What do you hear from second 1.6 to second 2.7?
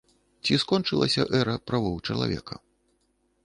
правоў чалавека?